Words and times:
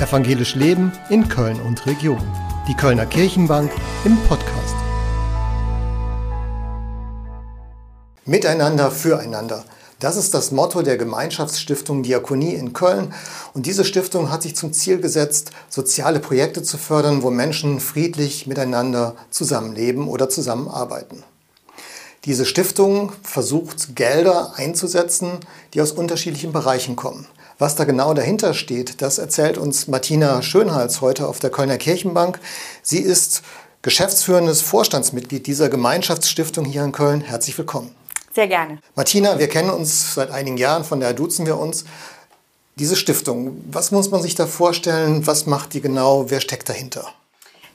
Evangelisch 0.00 0.54
Leben 0.54 0.92
in 1.10 1.28
Köln 1.28 1.60
und 1.60 1.84
Region. 1.84 2.22
Die 2.66 2.74
Kölner 2.74 3.04
Kirchenbank 3.04 3.70
im 4.06 4.16
Podcast. 4.28 4.74
Miteinander, 8.24 8.90
füreinander. 8.90 9.62
Das 9.98 10.16
ist 10.16 10.32
das 10.32 10.52
Motto 10.52 10.80
der 10.80 10.96
Gemeinschaftsstiftung 10.96 12.02
Diakonie 12.02 12.54
in 12.54 12.72
Köln. 12.72 13.12
Und 13.52 13.66
diese 13.66 13.84
Stiftung 13.84 14.30
hat 14.30 14.42
sich 14.42 14.56
zum 14.56 14.72
Ziel 14.72 15.02
gesetzt, 15.02 15.50
soziale 15.68 16.20
Projekte 16.20 16.62
zu 16.62 16.78
fördern, 16.78 17.22
wo 17.22 17.30
Menschen 17.30 17.78
friedlich 17.78 18.46
miteinander 18.46 19.16
zusammenleben 19.28 20.08
oder 20.08 20.30
zusammenarbeiten. 20.30 21.22
Diese 22.24 22.46
Stiftung 22.46 23.12
versucht 23.22 23.96
Gelder 23.96 24.54
einzusetzen, 24.56 25.32
die 25.74 25.82
aus 25.82 25.92
unterschiedlichen 25.92 26.52
Bereichen 26.52 26.96
kommen. 26.96 27.26
Was 27.60 27.74
da 27.74 27.84
genau 27.84 28.14
dahinter 28.14 28.54
steht, 28.54 29.02
das 29.02 29.18
erzählt 29.18 29.58
uns 29.58 29.86
Martina 29.86 30.40
Schönhals 30.40 31.02
heute 31.02 31.28
auf 31.28 31.40
der 31.40 31.50
Kölner 31.50 31.76
Kirchenbank. 31.76 32.40
Sie 32.80 33.00
ist 33.00 33.42
geschäftsführendes 33.82 34.62
Vorstandsmitglied 34.62 35.46
dieser 35.46 35.68
Gemeinschaftsstiftung 35.68 36.64
hier 36.64 36.82
in 36.82 36.92
Köln. 36.92 37.20
Herzlich 37.20 37.58
willkommen. 37.58 37.94
Sehr 38.34 38.48
gerne. 38.48 38.78
Martina, 38.94 39.38
wir 39.38 39.48
kennen 39.48 39.68
uns 39.68 40.14
seit 40.14 40.30
einigen 40.30 40.56
Jahren, 40.56 40.84
von 40.84 41.00
daher 41.00 41.12
duzen 41.12 41.44
wir 41.44 41.58
uns. 41.58 41.84
Diese 42.76 42.96
Stiftung, 42.96 43.62
was 43.70 43.90
muss 43.90 44.10
man 44.10 44.22
sich 44.22 44.34
da 44.34 44.46
vorstellen? 44.46 45.26
Was 45.26 45.44
macht 45.44 45.74
die 45.74 45.82
genau? 45.82 46.30
Wer 46.30 46.40
steckt 46.40 46.66
dahinter? 46.66 47.12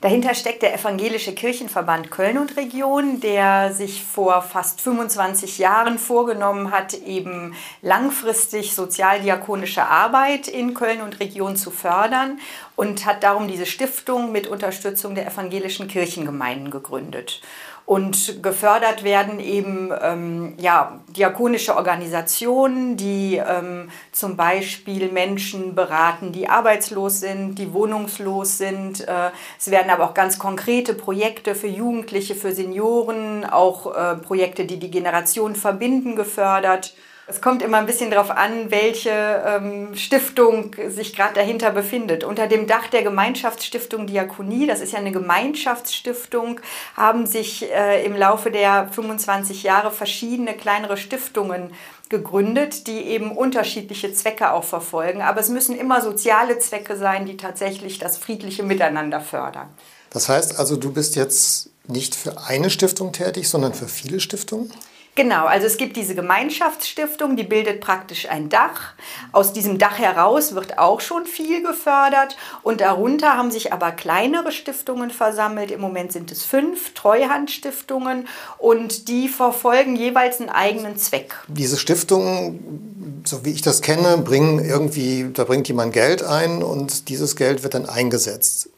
Dahinter 0.06 0.34
steckt 0.34 0.62
der 0.62 0.72
Evangelische 0.72 1.34
Kirchenverband 1.34 2.12
Köln 2.12 2.38
und 2.38 2.56
Region, 2.56 3.18
der 3.18 3.72
sich 3.72 4.04
vor 4.04 4.40
fast 4.40 4.80
25 4.80 5.58
Jahren 5.58 5.98
vorgenommen 5.98 6.70
hat, 6.70 6.94
eben 6.94 7.56
langfristig 7.82 8.72
sozialdiakonische 8.76 9.84
Arbeit 9.84 10.46
in 10.46 10.74
Köln 10.74 11.00
und 11.02 11.18
Region 11.18 11.56
zu 11.56 11.72
fördern 11.72 12.38
und 12.76 13.04
hat 13.04 13.24
darum 13.24 13.48
diese 13.48 13.66
Stiftung 13.66 14.30
mit 14.30 14.46
Unterstützung 14.46 15.16
der 15.16 15.26
evangelischen 15.26 15.88
Kirchengemeinden 15.88 16.70
gegründet. 16.70 17.40
Und 17.86 18.42
gefördert 18.42 19.04
werden 19.04 19.38
eben 19.38 19.92
ähm, 20.02 20.54
ja, 20.58 20.98
diakonische 21.16 21.76
Organisationen, 21.76 22.96
die 22.96 23.36
ähm, 23.36 23.90
zum 24.10 24.36
Beispiel 24.36 25.12
Menschen 25.12 25.76
beraten, 25.76 26.32
die 26.32 26.48
arbeitslos 26.48 27.20
sind, 27.20 27.54
die 27.54 27.72
wohnungslos 27.72 28.58
sind. 28.58 29.06
Äh, 29.06 29.30
es 29.56 29.70
werden 29.70 29.88
aber 29.92 30.02
auch 30.02 30.14
ganz 30.14 30.40
konkrete 30.40 30.94
Projekte 30.94 31.54
für 31.54 31.68
Jugendliche, 31.68 32.34
für 32.34 32.50
Senioren, 32.50 33.44
auch 33.44 33.94
äh, 33.94 34.16
Projekte, 34.16 34.64
die 34.64 34.80
die 34.80 34.90
Generation 34.90 35.54
verbinden, 35.54 36.16
gefördert. 36.16 36.92
Es 37.28 37.40
kommt 37.40 37.60
immer 37.60 37.78
ein 37.78 37.86
bisschen 37.86 38.12
darauf 38.12 38.30
an, 38.30 38.70
welche 38.70 39.10
ähm, 39.10 39.96
Stiftung 39.96 40.76
sich 40.88 41.12
gerade 41.12 41.34
dahinter 41.34 41.72
befindet. 41.72 42.22
Unter 42.22 42.46
dem 42.46 42.68
Dach 42.68 42.86
der 42.86 43.02
Gemeinschaftsstiftung 43.02 44.06
Diakonie, 44.06 44.68
das 44.68 44.80
ist 44.80 44.92
ja 44.92 45.00
eine 45.00 45.10
Gemeinschaftsstiftung, 45.10 46.60
haben 46.96 47.26
sich 47.26 47.68
äh, 47.72 48.04
im 48.04 48.14
Laufe 48.14 48.52
der 48.52 48.88
25 48.92 49.64
Jahre 49.64 49.90
verschiedene 49.90 50.54
kleinere 50.54 50.96
Stiftungen 50.96 51.72
gegründet, 52.08 52.86
die 52.86 53.00
eben 53.00 53.32
unterschiedliche 53.36 54.12
Zwecke 54.12 54.52
auch 54.52 54.62
verfolgen. 54.62 55.20
Aber 55.20 55.40
es 55.40 55.48
müssen 55.48 55.76
immer 55.76 56.00
soziale 56.02 56.60
Zwecke 56.60 56.96
sein, 56.96 57.26
die 57.26 57.36
tatsächlich 57.36 57.98
das 57.98 58.18
friedliche 58.18 58.62
Miteinander 58.62 59.20
fördern. 59.20 59.68
Das 60.10 60.28
heißt 60.28 60.60
also, 60.60 60.76
du 60.76 60.92
bist 60.92 61.16
jetzt 61.16 61.70
nicht 61.88 62.14
für 62.14 62.38
eine 62.46 62.70
Stiftung 62.70 63.10
tätig, 63.10 63.48
sondern 63.48 63.74
für 63.74 63.88
viele 63.88 64.20
Stiftungen? 64.20 64.72
Genau, 65.16 65.46
also 65.46 65.66
es 65.66 65.78
gibt 65.78 65.96
diese 65.96 66.14
Gemeinschaftsstiftung, 66.14 67.36
die 67.36 67.42
bildet 67.42 67.80
praktisch 67.80 68.28
ein 68.28 68.50
Dach. 68.50 68.92
Aus 69.32 69.54
diesem 69.54 69.78
Dach 69.78 69.98
heraus 69.98 70.54
wird 70.54 70.78
auch 70.78 71.00
schon 71.00 71.24
viel 71.24 71.62
gefördert 71.62 72.36
und 72.62 72.82
darunter 72.82 73.34
haben 73.34 73.50
sich 73.50 73.72
aber 73.72 73.92
kleinere 73.92 74.52
Stiftungen 74.52 75.10
versammelt. 75.10 75.70
Im 75.70 75.80
Moment 75.80 76.12
sind 76.12 76.30
es 76.30 76.44
fünf 76.44 76.92
Treuhandstiftungen 76.92 78.28
und 78.58 79.08
die 79.08 79.28
verfolgen 79.28 79.96
jeweils 79.96 80.38
einen 80.38 80.50
eigenen 80.50 80.98
Zweck. 80.98 81.34
Diese 81.48 81.78
Stiftungen, 81.78 83.22
so 83.24 83.42
wie 83.42 83.52
ich 83.52 83.62
das 83.62 83.80
kenne, 83.80 84.18
bringen 84.18 84.62
irgendwie, 84.62 85.30
da 85.32 85.44
bringt 85.44 85.66
jemand 85.68 85.94
Geld 85.94 86.22
ein 86.22 86.62
und 86.62 87.08
dieses 87.08 87.36
Geld 87.36 87.62
wird 87.62 87.72
dann 87.72 87.86
eingesetzt. 87.86 88.68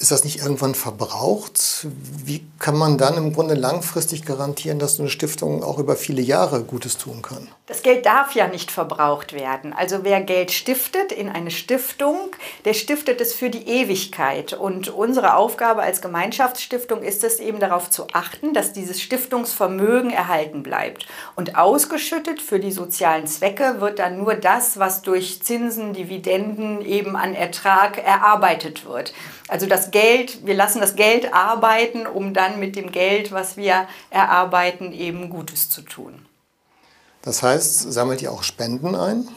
Ist 0.00 0.12
das 0.12 0.24
nicht 0.24 0.38
irgendwann 0.38 0.74
verbraucht? 0.74 1.86
Wie 2.24 2.42
kann 2.58 2.74
man 2.74 2.96
dann 2.96 3.18
im 3.18 3.34
Grunde 3.34 3.52
langfristig 3.52 4.24
garantieren, 4.24 4.78
dass 4.78 4.98
eine 4.98 5.10
Stiftung 5.10 5.62
auch 5.62 5.78
über 5.78 5.94
viele 5.94 6.22
Jahre 6.22 6.62
Gutes 6.62 6.96
tun 6.96 7.20
kann? 7.20 7.48
Das 7.66 7.82
Geld 7.82 8.06
darf 8.06 8.34
ja 8.34 8.48
nicht 8.48 8.70
verbraucht 8.70 9.34
werden. 9.34 9.74
Also 9.74 9.98
wer 10.02 10.22
Geld 10.22 10.52
stiftet 10.52 11.12
in 11.12 11.28
eine 11.28 11.50
Stiftung, 11.50 12.16
der 12.64 12.72
stiftet 12.72 13.20
es 13.20 13.34
für 13.34 13.50
die 13.50 13.68
Ewigkeit. 13.68 14.54
Und 14.54 14.88
unsere 14.88 15.36
Aufgabe 15.36 15.82
als 15.82 16.00
Gemeinschaftsstiftung 16.00 17.02
ist 17.02 17.22
es 17.22 17.38
eben 17.38 17.60
darauf 17.60 17.90
zu 17.90 18.06
achten, 18.14 18.54
dass 18.54 18.72
dieses 18.72 19.02
Stiftungsvermögen 19.02 20.10
erhalten 20.10 20.62
bleibt. 20.62 21.06
Und 21.36 21.58
ausgeschüttet 21.58 22.40
für 22.40 22.58
die 22.58 22.72
sozialen 22.72 23.26
Zwecke 23.26 23.82
wird 23.82 23.98
dann 23.98 24.16
nur 24.16 24.34
das, 24.34 24.78
was 24.78 25.02
durch 25.02 25.42
Zinsen, 25.42 25.92
Dividenden 25.92 26.80
eben 26.80 27.16
an 27.16 27.34
Ertrag 27.34 28.02
erarbeitet 28.02 28.86
wird. 28.86 29.12
Also 29.46 29.66
das 29.66 29.89
Geld, 29.90 30.46
wir 30.46 30.54
lassen 30.54 30.80
das 30.80 30.96
Geld 30.96 31.32
arbeiten, 31.32 32.06
um 32.06 32.34
dann 32.34 32.60
mit 32.60 32.76
dem 32.76 32.92
Geld, 32.92 33.32
was 33.32 33.56
wir 33.56 33.86
erarbeiten, 34.10 34.92
eben 34.92 35.30
Gutes 35.30 35.70
zu 35.70 35.82
tun. 35.82 36.26
Das 37.22 37.42
heißt, 37.42 37.92
sammelt 37.92 38.22
ihr 38.22 38.32
auch 38.32 38.42
Spenden 38.42 38.94
ein? 38.94 39.28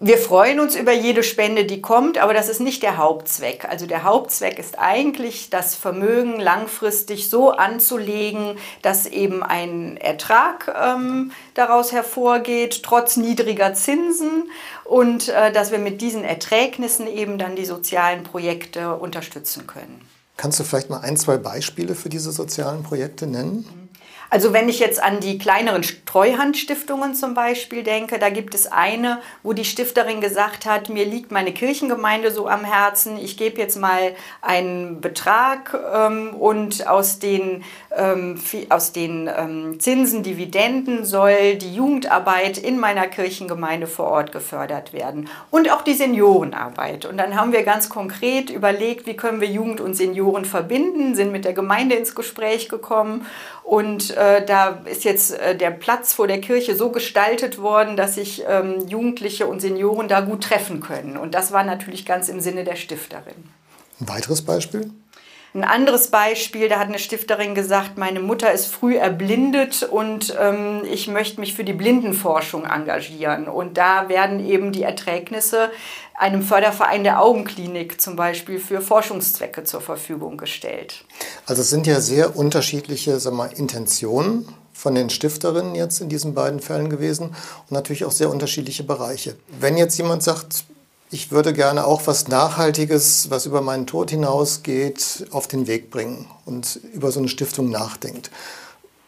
Wir 0.00 0.16
freuen 0.16 0.60
uns 0.60 0.76
über 0.76 0.92
jede 0.92 1.24
Spende, 1.24 1.64
die 1.64 1.82
kommt, 1.82 2.18
aber 2.18 2.32
das 2.32 2.48
ist 2.48 2.60
nicht 2.60 2.84
der 2.84 2.98
Hauptzweck. 2.98 3.64
Also 3.68 3.84
der 3.84 4.04
Hauptzweck 4.04 4.56
ist 4.60 4.78
eigentlich, 4.78 5.50
das 5.50 5.74
Vermögen 5.74 6.38
langfristig 6.38 7.28
so 7.28 7.50
anzulegen, 7.50 8.58
dass 8.82 9.06
eben 9.06 9.42
ein 9.42 9.96
Ertrag 9.96 10.72
ähm, 10.80 11.32
daraus 11.54 11.90
hervorgeht, 11.90 12.84
trotz 12.84 13.16
niedriger 13.16 13.74
Zinsen 13.74 14.48
und 14.88 15.28
äh, 15.28 15.52
dass 15.52 15.70
wir 15.70 15.78
mit 15.78 16.00
diesen 16.00 16.24
Erträgnissen 16.24 17.06
eben 17.06 17.38
dann 17.38 17.56
die 17.56 17.66
sozialen 17.66 18.22
Projekte 18.24 18.96
unterstützen 18.96 19.66
können. 19.66 20.00
Kannst 20.38 20.58
du 20.58 20.64
vielleicht 20.64 20.88
mal 20.88 21.00
ein, 21.00 21.16
zwei 21.16 21.36
Beispiele 21.36 21.94
für 21.94 22.08
diese 22.08 22.32
sozialen 22.32 22.82
Projekte 22.82 23.26
nennen? 23.26 23.87
Also 24.30 24.52
wenn 24.52 24.68
ich 24.68 24.78
jetzt 24.78 25.02
an 25.02 25.20
die 25.20 25.38
kleineren 25.38 25.82
Treuhandstiftungen 26.04 27.14
zum 27.14 27.34
Beispiel 27.34 27.82
denke, 27.82 28.18
da 28.18 28.28
gibt 28.28 28.54
es 28.54 28.70
eine, 28.70 29.20
wo 29.42 29.54
die 29.54 29.64
Stifterin 29.64 30.20
gesagt 30.20 30.66
hat, 30.66 30.90
mir 30.90 31.06
liegt 31.06 31.32
meine 31.32 31.52
Kirchengemeinde 31.52 32.30
so 32.30 32.46
am 32.46 32.64
Herzen, 32.64 33.16
ich 33.18 33.36
gebe 33.38 33.58
jetzt 33.58 33.78
mal 33.78 34.14
einen 34.42 35.00
Betrag 35.00 35.74
ähm, 35.94 36.34
und 36.34 36.86
aus 36.86 37.18
den, 37.18 37.64
ähm, 37.96 38.38
aus 38.68 38.92
den 38.92 39.30
ähm, 39.34 39.80
Zinsen, 39.80 40.22
Dividenden 40.22 41.04
soll 41.06 41.56
die 41.56 41.74
Jugendarbeit 41.74 42.58
in 42.58 42.78
meiner 42.78 43.06
Kirchengemeinde 43.06 43.86
vor 43.86 44.06
Ort 44.06 44.32
gefördert 44.32 44.92
werden 44.92 45.28
und 45.50 45.70
auch 45.70 45.82
die 45.82 45.94
Seniorenarbeit. 45.94 47.06
Und 47.06 47.16
dann 47.16 47.34
haben 47.34 47.52
wir 47.52 47.62
ganz 47.62 47.88
konkret 47.88 48.50
überlegt, 48.50 49.06
wie 49.06 49.16
können 49.16 49.40
wir 49.40 49.48
Jugend 49.48 49.80
und 49.80 49.94
Senioren 49.94 50.44
verbinden, 50.44 51.14
sind 51.14 51.32
mit 51.32 51.46
der 51.46 51.54
Gemeinde 51.54 51.94
ins 51.94 52.14
Gespräch 52.14 52.68
gekommen 52.68 53.26
und 53.64 54.17
äh, 54.18 54.44
da 54.44 54.80
ist 54.84 55.04
jetzt 55.04 55.38
äh, 55.38 55.56
der 55.56 55.70
Platz 55.70 56.12
vor 56.12 56.26
der 56.26 56.40
Kirche 56.40 56.74
so 56.74 56.90
gestaltet 56.90 57.58
worden, 57.58 57.96
dass 57.96 58.16
sich 58.16 58.42
ähm, 58.48 58.86
Jugendliche 58.88 59.46
und 59.46 59.60
Senioren 59.60 60.08
da 60.08 60.20
gut 60.20 60.42
treffen 60.42 60.80
können. 60.80 61.16
Und 61.16 61.34
das 61.34 61.52
war 61.52 61.62
natürlich 61.62 62.04
ganz 62.04 62.28
im 62.28 62.40
Sinne 62.40 62.64
der 62.64 62.76
Stifterin. 62.76 63.44
Ein 64.00 64.08
weiteres 64.08 64.42
Beispiel? 64.42 64.90
Ein 65.54 65.64
anderes 65.64 66.08
Beispiel, 66.08 66.68
da 66.68 66.78
hat 66.78 66.88
eine 66.88 66.98
Stifterin 66.98 67.54
gesagt, 67.54 67.96
meine 67.96 68.20
Mutter 68.20 68.52
ist 68.52 68.66
früh 68.66 68.96
erblindet 68.96 69.82
und 69.82 70.36
ähm, 70.38 70.82
ich 70.84 71.08
möchte 71.08 71.40
mich 71.40 71.54
für 71.54 71.64
die 71.64 71.72
Blindenforschung 71.72 72.64
engagieren. 72.64 73.48
Und 73.48 73.78
da 73.78 74.08
werden 74.10 74.46
eben 74.46 74.72
die 74.72 74.82
Erträgnisse 74.82 75.70
einem 76.14 76.42
Förderverein 76.42 77.02
der 77.02 77.22
Augenklinik 77.22 78.00
zum 78.00 78.16
Beispiel 78.16 78.58
für 78.58 78.82
Forschungszwecke 78.82 79.64
zur 79.64 79.80
Verfügung 79.80 80.36
gestellt. 80.36 81.04
Also 81.46 81.62
es 81.62 81.70
sind 81.70 81.86
ja 81.86 82.00
sehr 82.00 82.36
unterschiedliche 82.36 83.18
sag 83.18 83.32
mal, 83.32 83.50
Intentionen 83.52 84.46
von 84.72 84.94
den 84.94 85.10
Stifterinnen 85.10 85.74
jetzt 85.74 86.00
in 86.00 86.08
diesen 86.08 86.34
beiden 86.34 86.60
Fällen 86.60 86.90
gewesen 86.90 87.28
und 87.30 87.72
natürlich 87.72 88.04
auch 88.04 88.12
sehr 88.12 88.30
unterschiedliche 88.30 88.84
Bereiche. 88.84 89.36
Wenn 89.60 89.76
jetzt 89.76 89.96
jemand 89.96 90.22
sagt, 90.22 90.64
ich 91.10 91.30
würde 91.30 91.52
gerne 91.52 91.86
auch 91.86 92.06
was 92.06 92.28
Nachhaltiges, 92.28 93.30
was 93.30 93.46
über 93.46 93.62
meinen 93.62 93.86
Tod 93.86 94.10
hinausgeht, 94.10 95.26
auf 95.30 95.48
den 95.48 95.66
Weg 95.66 95.90
bringen 95.90 96.26
und 96.44 96.80
über 96.92 97.10
so 97.10 97.18
eine 97.18 97.28
Stiftung 97.28 97.70
nachdenkt. 97.70 98.30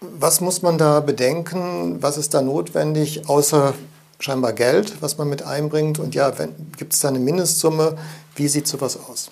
Was 0.00 0.40
muss 0.40 0.62
man 0.62 0.78
da 0.78 1.00
bedenken? 1.00 2.02
Was 2.02 2.16
ist 2.16 2.32
da 2.32 2.40
notwendig, 2.40 3.28
außer 3.28 3.74
scheinbar 4.18 4.54
Geld, 4.54 5.02
was 5.02 5.18
man 5.18 5.28
mit 5.28 5.42
einbringt? 5.42 5.98
Und 5.98 6.14
ja, 6.14 6.32
gibt 6.78 6.94
es 6.94 7.00
da 7.00 7.08
eine 7.08 7.18
Mindestsumme? 7.18 7.98
Wie 8.34 8.48
sieht 8.48 8.66
sowas 8.66 8.98
aus? 9.08 9.30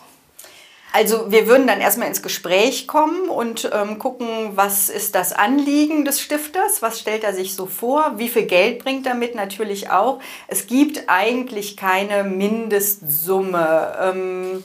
Also 0.98 1.30
wir 1.30 1.46
würden 1.46 1.68
dann 1.68 1.80
erstmal 1.80 2.08
ins 2.08 2.22
Gespräch 2.22 2.88
kommen 2.88 3.28
und 3.28 3.70
ähm, 3.72 4.00
gucken, 4.00 4.26
was 4.56 4.88
ist 4.88 5.14
das 5.14 5.32
Anliegen 5.32 6.04
des 6.04 6.20
Stifters, 6.20 6.82
was 6.82 6.98
stellt 6.98 7.22
er 7.22 7.32
sich 7.34 7.54
so 7.54 7.66
vor, 7.66 8.14
wie 8.16 8.28
viel 8.28 8.46
Geld 8.46 8.82
bringt 8.82 9.06
er 9.06 9.14
mit 9.14 9.36
natürlich 9.36 9.90
auch. 9.90 10.18
Es 10.48 10.66
gibt 10.66 11.04
eigentlich 11.06 11.76
keine 11.76 12.24
Mindestsumme. 12.24 13.96
Ähm, 14.02 14.64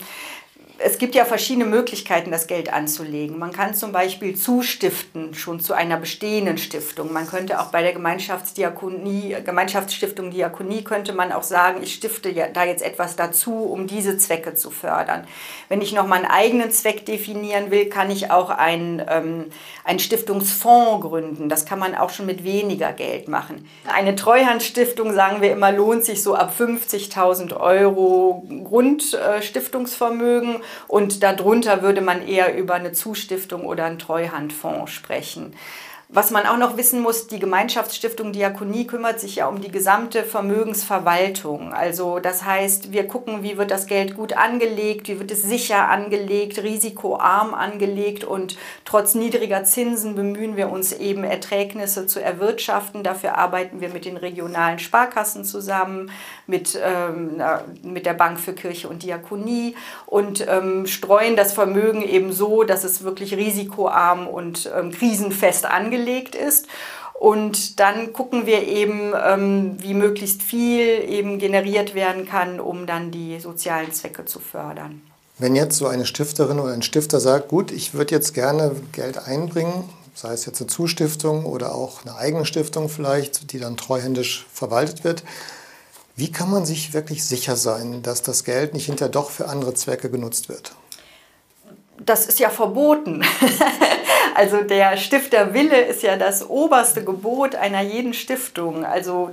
es 0.85 0.97
gibt 0.97 1.15
ja 1.15 1.23
verschiedene 1.23 1.65
Möglichkeiten, 1.65 2.29
das 2.29 2.47
Geld 2.47 2.71
anzulegen. 2.73 3.39
Man 3.39 3.53
kann 3.53 3.73
zum 3.73 3.93
Beispiel 3.93 4.35
zustiften, 4.35 5.33
schon 5.33 5.61
zu 5.61 5.73
einer 5.73 5.95
bestehenden 5.95 6.57
Stiftung. 6.57 7.13
Man 7.13 7.25
könnte 7.25 7.61
auch 7.61 7.67
bei 7.67 7.81
der 7.81 7.93
Gemeinschaftsdiakonie, 7.93 9.37
Gemeinschaftsstiftung 9.45 10.31
Diakonie, 10.31 10.83
könnte 10.83 11.13
man 11.13 11.31
auch 11.31 11.43
sagen, 11.43 11.81
ich 11.81 11.93
stifte 11.93 12.33
da 12.53 12.65
jetzt 12.65 12.83
etwas 12.83 13.15
dazu, 13.15 13.53
um 13.53 13.87
diese 13.87 14.17
Zwecke 14.17 14.55
zu 14.55 14.71
fördern. 14.71 15.25
Wenn 15.69 15.79
ich 15.81 15.93
noch 15.93 16.05
meinen 16.05 16.25
eigenen 16.25 16.69
Zweck 16.71 17.05
definieren 17.05 17.71
will, 17.71 17.85
kann 17.85 18.11
ich 18.11 18.29
auch 18.29 18.49
einen, 18.49 19.01
ähm, 19.07 19.45
einen 19.85 19.99
Stiftungsfonds 19.99 21.07
gründen. 21.07 21.47
Das 21.47 21.65
kann 21.65 21.79
man 21.79 21.95
auch 21.95 22.09
schon 22.09 22.25
mit 22.25 22.43
weniger 22.43 22.91
Geld 22.91 23.29
machen. 23.29 23.69
Eine 23.87 24.15
Treuhandstiftung, 24.15 25.13
sagen 25.13 25.41
wir 25.41 25.53
immer, 25.53 25.71
lohnt 25.71 26.03
sich 26.03 26.21
so 26.21 26.35
ab 26.35 26.53
50.000 26.57 27.55
Euro 27.55 28.45
Grundstiftungsvermögen 28.65 30.57
und 30.87 31.23
darunter 31.23 31.81
würde 31.81 32.01
man 32.01 32.27
eher 32.27 32.55
über 32.57 32.75
eine 32.75 32.91
Zustiftung 32.91 33.65
oder 33.65 33.85
einen 33.85 33.99
Treuhandfonds 33.99 34.91
sprechen. 34.91 35.55
Was 36.15 36.29
man 36.29 36.45
auch 36.45 36.57
noch 36.57 36.77
wissen 36.77 37.01
muss, 37.01 37.25
die 37.25 37.39
Gemeinschaftsstiftung 37.39 38.33
Diakonie 38.33 38.85
kümmert 38.85 39.19
sich 39.19 39.37
ja 39.37 39.47
um 39.47 39.61
die 39.61 39.71
gesamte 39.71 40.23
Vermögensverwaltung. 40.23 41.73
Also 41.73 42.19
das 42.19 42.45
heißt, 42.45 42.91
wir 42.91 43.07
gucken, 43.07 43.41
wie 43.41 43.57
wird 43.57 43.71
das 43.71 43.87
Geld 43.87 44.15
gut 44.15 44.33
angelegt, 44.33 45.07
wie 45.07 45.19
wird 45.19 45.31
es 45.31 45.41
sicher 45.41 45.89
angelegt, 45.89 46.61
risikoarm 46.61 47.55
angelegt 47.55 48.25
und 48.25 48.59
trotz 48.85 49.15
niedriger 49.15 49.63
Zinsen 49.63 50.13
bemühen 50.13 50.55
wir 50.55 50.69
uns 50.69 50.93
eben 50.93 51.23
Erträgnisse 51.23 52.05
zu 52.05 52.21
erwirtschaften. 52.21 53.01
Dafür 53.01 53.39
arbeiten 53.39 53.81
wir 53.81 53.89
mit 53.89 54.05
den 54.05 54.17
regionalen 54.17 54.77
Sparkassen 54.77 55.43
zusammen, 55.43 56.11
mit, 56.45 56.79
ähm, 56.79 57.41
mit 57.81 58.05
der 58.05 58.13
Bank 58.13 58.39
für 58.39 58.53
Kirche 58.53 58.87
und 58.87 59.01
Diakonie 59.01 59.75
und 60.05 60.47
ähm, 60.47 60.85
streuen 60.85 61.35
das 61.35 61.53
Vermögen 61.53 62.03
eben 62.03 62.31
so, 62.31 62.63
dass 62.63 62.83
es 62.83 63.03
wirklich 63.03 63.35
risikoarm 63.35 64.27
und 64.27 64.71
ähm, 64.77 64.91
krisenfest 64.91 65.65
angelegt 65.65 66.02
angelegt 66.03 66.35
ist. 66.35 66.67
Und 67.19 67.79
dann 67.79 68.11
gucken 68.11 68.45
wir 68.45 68.67
eben, 68.67 69.13
ähm, 69.13 69.77
wie 69.79 69.93
möglichst 69.93 70.43
viel 70.43 70.85
eben 71.07 71.39
generiert 71.39 71.95
werden 71.95 72.25
kann, 72.27 72.59
um 72.59 72.85
dann 72.85 73.11
die 73.11 73.39
sozialen 73.39 73.93
Zwecke 73.93 74.25
zu 74.25 74.39
fördern. 74.39 75.01
Wenn 75.39 75.55
jetzt 75.55 75.77
so 75.77 75.87
eine 75.87 76.05
Stifterin 76.05 76.59
oder 76.59 76.73
ein 76.73 76.81
Stifter 76.81 77.19
sagt, 77.19 77.47
gut, 77.47 77.71
ich 77.71 77.93
würde 77.93 78.13
jetzt 78.13 78.33
gerne 78.33 78.75
Geld 78.91 79.17
einbringen, 79.17 79.89
sei 80.13 80.33
es 80.33 80.45
jetzt 80.45 80.59
eine 80.61 80.67
Zustiftung 80.67 81.45
oder 81.45 81.73
auch 81.73 82.05
eine 82.05 82.15
eigene 82.15 82.45
Stiftung 82.45 82.89
vielleicht, 82.89 83.51
die 83.51 83.59
dann 83.59 83.77
treuhändisch 83.77 84.45
verwaltet 84.51 85.03
wird, 85.03 85.23
wie 86.15 86.31
kann 86.31 86.51
man 86.51 86.65
sich 86.65 86.93
wirklich 86.93 87.23
sicher 87.23 87.55
sein, 87.55 88.03
dass 88.03 88.21
das 88.21 88.43
Geld 88.43 88.73
nicht 88.73 88.85
hinterher 88.85 89.09
doch 89.09 89.31
für 89.31 89.47
andere 89.47 89.73
Zwecke 89.73 90.11
genutzt 90.11 90.49
wird? 90.49 90.75
Das 92.05 92.25
ist 92.25 92.39
ja 92.39 92.49
verboten. 92.49 93.23
Also 94.35 94.61
der 94.61 94.97
Stifterwille 94.97 95.79
ist 95.81 96.01
ja 96.01 96.17
das 96.17 96.49
oberste 96.49 97.03
Gebot 97.03 97.55
einer 97.55 97.81
jeden 97.81 98.13
Stiftung. 98.13 98.83
Also 98.85 99.29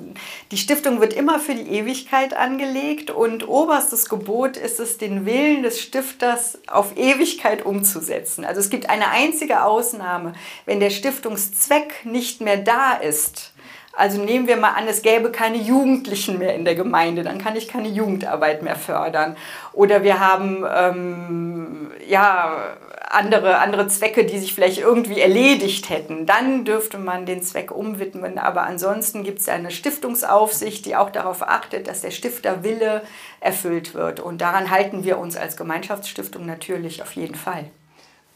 die 0.50 0.58
Stiftung 0.58 1.00
wird 1.00 1.14
immer 1.14 1.38
für 1.38 1.54
die 1.54 1.70
Ewigkeit 1.70 2.34
angelegt 2.34 3.10
und 3.10 3.48
oberstes 3.48 4.08
Gebot 4.08 4.56
ist 4.56 4.78
es, 4.78 4.98
den 4.98 5.24
Willen 5.24 5.62
des 5.62 5.80
Stifters 5.80 6.58
auf 6.66 6.96
Ewigkeit 6.96 7.64
umzusetzen. 7.64 8.44
Also 8.44 8.60
es 8.60 8.68
gibt 8.68 8.90
eine 8.90 9.08
einzige 9.08 9.64
Ausnahme, 9.64 10.34
wenn 10.66 10.80
der 10.80 10.90
Stiftungszweck 10.90 12.04
nicht 12.04 12.40
mehr 12.40 12.58
da 12.58 12.92
ist. 12.92 13.52
Also 13.92 14.22
nehmen 14.22 14.46
wir 14.46 14.56
mal 14.56 14.74
an, 14.74 14.86
es 14.86 15.02
gäbe 15.02 15.32
keine 15.32 15.56
Jugendlichen 15.56 16.38
mehr 16.38 16.54
in 16.54 16.64
der 16.64 16.76
Gemeinde, 16.76 17.22
dann 17.22 17.38
kann 17.38 17.56
ich 17.56 17.68
keine 17.68 17.88
Jugendarbeit 17.88 18.62
mehr 18.62 18.76
fördern. 18.76 19.36
Oder 19.72 20.04
wir 20.04 20.20
haben 20.20 20.64
ähm, 20.72 21.89
ja 22.10 22.76
andere, 23.10 23.58
andere 23.58 23.88
Zwecke, 23.88 24.24
die 24.24 24.38
sich 24.38 24.54
vielleicht 24.54 24.78
irgendwie 24.78 25.20
erledigt 25.20 25.90
hätten. 25.90 26.26
Dann 26.26 26.64
dürfte 26.64 26.98
man 26.98 27.26
den 27.26 27.42
Zweck 27.42 27.70
umwidmen. 27.72 28.38
Aber 28.38 28.62
ansonsten 28.62 29.24
gibt 29.24 29.40
es 29.40 29.48
eine 29.48 29.70
Stiftungsaufsicht, 29.70 30.86
die 30.86 30.96
auch 30.96 31.10
darauf 31.10 31.42
achtet, 31.42 31.88
dass 31.88 32.02
der 32.02 32.12
Stifterwille 32.12 33.02
erfüllt 33.40 33.94
wird. 33.94 34.20
Und 34.20 34.40
daran 34.40 34.70
halten 34.70 35.04
wir 35.04 35.18
uns 35.18 35.36
als 35.36 35.56
Gemeinschaftsstiftung 35.56 36.46
natürlich 36.46 37.02
auf 37.02 37.12
jeden 37.16 37.34
Fall. 37.34 37.64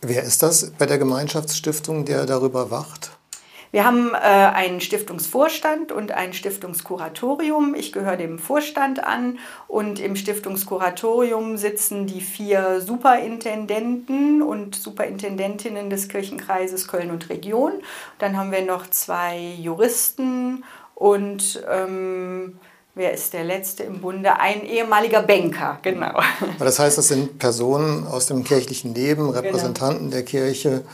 Wer 0.00 0.22
ist 0.22 0.42
das 0.42 0.72
bei 0.72 0.86
der 0.86 0.98
Gemeinschaftsstiftung, 0.98 2.04
der 2.04 2.26
darüber 2.26 2.70
wacht? 2.70 3.12
Wir 3.74 3.84
haben 3.84 4.14
äh, 4.14 4.18
einen 4.18 4.80
Stiftungsvorstand 4.80 5.90
und 5.90 6.12
ein 6.12 6.32
Stiftungskuratorium. 6.32 7.74
Ich 7.74 7.90
gehöre 7.90 8.16
dem 8.16 8.38
Vorstand 8.38 9.02
an 9.02 9.40
und 9.66 9.98
im 9.98 10.14
Stiftungskuratorium 10.14 11.56
sitzen 11.56 12.06
die 12.06 12.20
vier 12.20 12.80
Superintendenten 12.80 14.42
und 14.42 14.76
Superintendentinnen 14.76 15.90
des 15.90 16.06
Kirchenkreises 16.06 16.86
Köln 16.86 17.10
und 17.10 17.28
Region. 17.30 17.72
Dann 18.20 18.36
haben 18.36 18.52
wir 18.52 18.62
noch 18.62 18.88
zwei 18.90 19.40
Juristen 19.58 20.62
und 20.94 21.60
ähm, 21.68 22.60
wer 22.94 23.12
ist 23.12 23.32
der 23.32 23.42
letzte 23.42 23.82
im 23.82 24.00
Bunde? 24.00 24.38
Ein 24.38 24.64
ehemaliger 24.64 25.22
Banker, 25.22 25.80
genau. 25.82 26.20
Das 26.60 26.78
heißt, 26.78 26.96
das 26.96 27.08
sind 27.08 27.40
Personen 27.40 28.06
aus 28.06 28.26
dem 28.26 28.44
kirchlichen 28.44 28.94
Leben. 28.94 29.30
Repräsentanten 29.30 30.10
genau. 30.10 30.12
der 30.12 30.24
Kirche 30.24 30.84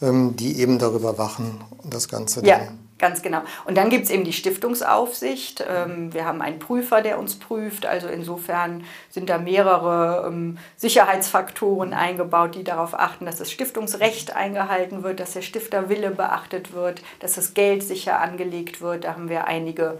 die 0.00 0.60
eben 0.60 0.78
darüber 0.78 1.18
wachen 1.18 1.58
und 1.78 1.94
das 1.94 2.08
Ganze. 2.08 2.44
Ja. 2.44 2.60
Ganz 2.98 3.20
genau. 3.20 3.42
Und 3.66 3.76
dann 3.76 3.90
gibt 3.90 4.04
es 4.04 4.10
eben 4.10 4.24
die 4.24 4.32
Stiftungsaufsicht. 4.32 5.62
Ähm, 5.68 6.14
wir 6.14 6.24
haben 6.24 6.40
einen 6.40 6.58
Prüfer, 6.58 7.02
der 7.02 7.18
uns 7.18 7.38
prüft. 7.38 7.84
Also 7.84 8.08
insofern 8.08 8.84
sind 9.10 9.28
da 9.28 9.36
mehrere 9.36 10.26
ähm, 10.26 10.56
Sicherheitsfaktoren 10.76 11.92
eingebaut, 11.92 12.54
die 12.54 12.64
darauf 12.64 12.94
achten, 12.94 13.26
dass 13.26 13.36
das 13.36 13.52
Stiftungsrecht 13.52 14.34
eingehalten 14.34 15.02
wird, 15.02 15.20
dass 15.20 15.34
der 15.34 15.42
Stifterwille 15.42 16.10
beachtet 16.10 16.72
wird, 16.72 17.02
dass 17.20 17.34
das 17.34 17.52
Geld 17.52 17.82
sicher 17.82 18.18
angelegt 18.20 18.80
wird. 18.80 19.04
Da 19.04 19.12
haben 19.12 19.28
wir 19.28 19.46
einige, 19.46 19.98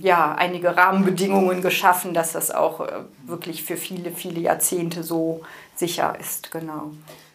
ja, 0.00 0.36
einige 0.36 0.76
Rahmenbedingungen 0.76 1.62
geschaffen, 1.62 2.14
dass 2.14 2.30
das 2.30 2.52
auch 2.52 2.78
äh, 2.80 2.92
wirklich 3.24 3.64
für 3.64 3.76
viele, 3.76 4.12
viele 4.12 4.38
Jahrzehnte 4.38 5.02
so 5.02 5.40
sicher 5.74 6.14
ist. 6.20 6.52
Genau. 6.52 6.92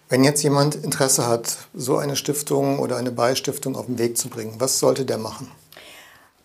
Wenn 0.10 0.24
jetzt 0.24 0.42
jemand 0.42 0.76
Interesse 0.76 1.28
hat, 1.28 1.58
so 1.74 1.98
eine 1.98 2.16
Stiftung 2.16 2.80
oder 2.80 2.96
eine 2.96 3.12
Beistiftung 3.12 3.76
auf 3.76 3.88
den 3.88 4.00
Weg 4.00 4.18
zu 4.18 4.30
bringen, 4.30 4.56
was 4.58 4.80
sollte 4.80 5.04
der 5.04 5.18
machen? 5.18 5.52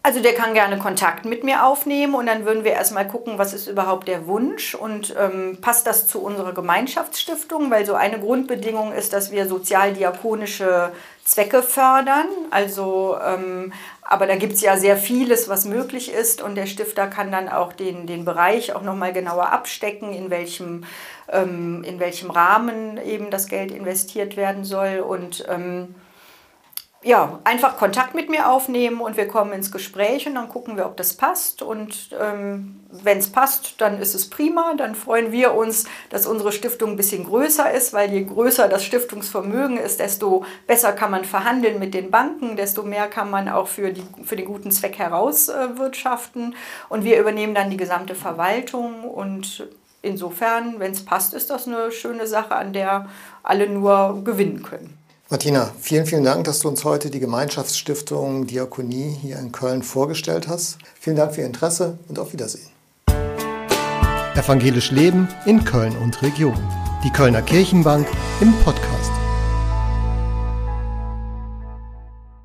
Also 0.04 0.20
der 0.20 0.34
kann 0.34 0.52
gerne 0.52 0.78
Kontakt 0.78 1.24
mit 1.24 1.44
mir 1.44 1.64
aufnehmen 1.64 2.16
und 2.16 2.26
dann 2.26 2.44
würden 2.44 2.64
wir 2.64 2.72
erstmal 2.72 3.06
gucken, 3.06 3.38
was 3.38 3.54
ist 3.54 3.68
überhaupt 3.68 4.08
der 4.08 4.26
Wunsch 4.26 4.74
und 4.74 5.14
ähm, 5.16 5.58
passt 5.60 5.86
das 5.86 6.08
zu 6.08 6.20
unserer 6.20 6.52
Gemeinschaftsstiftung, 6.52 7.70
weil 7.70 7.86
so 7.86 7.94
eine 7.94 8.18
Grundbedingung 8.18 8.92
ist, 8.92 9.12
dass 9.12 9.30
wir 9.30 9.46
sozialdiakonische 9.46 10.90
Zwecke 11.24 11.62
fördern. 11.62 12.26
Also, 12.50 13.16
ähm, 13.24 13.72
aber 14.02 14.26
da 14.26 14.36
gibt 14.36 14.54
es 14.54 14.60
ja 14.60 14.76
sehr 14.76 14.96
vieles, 14.96 15.48
was 15.48 15.64
möglich 15.64 16.12
ist 16.12 16.42
und 16.42 16.54
der 16.54 16.66
Stifter 16.66 17.06
kann 17.06 17.30
dann 17.30 17.48
auch 17.48 17.72
den, 17.72 18.06
den 18.06 18.24
Bereich 18.24 18.74
auch 18.74 18.82
nochmal 18.82 19.12
genauer 19.12 19.50
abstecken, 19.52 20.12
in 20.12 20.30
welchem, 20.30 20.84
ähm, 21.30 21.84
in 21.84 22.00
welchem 22.00 22.30
Rahmen 22.30 22.98
eben 22.98 23.30
das 23.30 23.46
Geld 23.46 23.70
investiert 23.70 24.36
werden 24.36 24.64
soll 24.64 24.98
und 25.00 25.44
ähm, 25.48 25.94
ja, 27.04 27.40
einfach 27.42 27.78
Kontakt 27.78 28.14
mit 28.14 28.30
mir 28.30 28.48
aufnehmen 28.48 29.00
und 29.00 29.16
wir 29.16 29.26
kommen 29.26 29.52
ins 29.52 29.72
Gespräch 29.72 30.26
und 30.28 30.36
dann 30.36 30.48
gucken 30.48 30.76
wir, 30.76 30.86
ob 30.86 30.96
das 30.96 31.14
passt. 31.14 31.60
Und 31.60 32.10
ähm, 32.20 32.80
wenn 32.90 33.18
es 33.18 33.30
passt, 33.30 33.80
dann 33.80 33.98
ist 33.98 34.14
es 34.14 34.30
prima. 34.30 34.74
Dann 34.74 34.94
freuen 34.94 35.32
wir 35.32 35.54
uns, 35.54 35.84
dass 36.10 36.26
unsere 36.26 36.52
Stiftung 36.52 36.90
ein 36.90 36.96
bisschen 36.96 37.24
größer 37.24 37.72
ist, 37.72 37.92
weil 37.92 38.12
je 38.12 38.24
größer 38.24 38.68
das 38.68 38.84
Stiftungsvermögen 38.84 39.78
ist, 39.78 39.98
desto 39.98 40.44
besser 40.68 40.92
kann 40.92 41.10
man 41.10 41.24
verhandeln 41.24 41.80
mit 41.80 41.92
den 41.92 42.10
Banken, 42.10 42.56
desto 42.56 42.84
mehr 42.84 43.08
kann 43.08 43.30
man 43.30 43.48
auch 43.48 43.66
für, 43.66 43.92
die, 43.92 44.04
für 44.22 44.36
den 44.36 44.46
guten 44.46 44.70
Zweck 44.70 44.98
herauswirtschaften. 44.98 46.54
und 46.88 47.04
wir 47.04 47.18
übernehmen 47.18 47.54
dann 47.54 47.70
die 47.70 47.76
gesamte 47.76 48.14
Verwaltung 48.14 49.04
und 49.04 49.66
insofern, 50.02 50.78
wenn 50.78 50.92
es 50.92 51.04
passt, 51.04 51.34
ist 51.34 51.50
das 51.50 51.66
eine 51.66 51.90
schöne 51.90 52.26
Sache, 52.26 52.54
an 52.54 52.72
der 52.72 53.08
alle 53.42 53.68
nur 53.68 54.22
gewinnen 54.24 54.62
können. 54.62 55.01
Martina, 55.32 55.72
vielen, 55.80 56.04
vielen 56.04 56.24
Dank, 56.24 56.44
dass 56.44 56.58
du 56.58 56.68
uns 56.68 56.84
heute 56.84 57.08
die 57.08 57.18
Gemeinschaftsstiftung 57.18 58.46
Diakonie 58.46 59.16
hier 59.18 59.38
in 59.38 59.50
Köln 59.50 59.82
vorgestellt 59.82 60.46
hast. 60.46 60.76
Vielen 61.00 61.16
Dank 61.16 61.34
für 61.34 61.40
Ihr 61.40 61.46
Interesse 61.46 61.96
und 62.08 62.18
auf 62.18 62.34
Wiedersehen. 62.34 62.66
Evangelisch 64.34 64.90
Leben 64.90 65.26
in 65.46 65.64
Köln 65.64 65.96
und 66.02 66.20
Region. 66.20 66.60
Die 67.02 67.10
Kölner 67.10 67.40
Kirchenbank 67.40 68.06
im 68.42 68.52
Podcast. 68.62 69.11